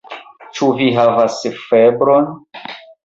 [0.59, 2.29] Ĉu vi havas febron?